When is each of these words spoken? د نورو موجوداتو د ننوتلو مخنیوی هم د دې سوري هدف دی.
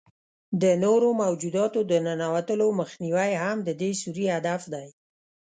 د 0.61 0.63
نورو 0.83 1.07
موجوداتو 1.21 1.79
د 1.91 1.93
ننوتلو 2.07 2.67
مخنیوی 2.79 3.31
هم 3.43 3.57
د 3.67 3.69
دې 3.81 3.91
سوري 4.01 4.25
هدف 4.35 4.61
دی. 4.73 4.87